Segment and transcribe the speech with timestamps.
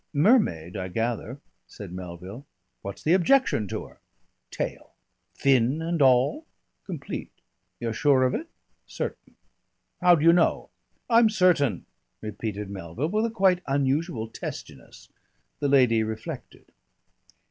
[0.13, 2.47] "Mermaid, I gather," said Melville.
[2.81, 3.99] "What's the objection to her?"
[4.49, 4.93] "Tail."
[5.35, 6.47] "Fin and all?"
[6.87, 7.29] "Complete."
[7.79, 8.47] "You're sure of it?"
[8.87, 9.35] "Certain."
[10.01, 10.71] "How do you know?"
[11.07, 11.85] "I'm certain,"
[12.19, 15.07] repeated Melville with a quite unusual testiness.
[15.59, 16.71] The lady reflected.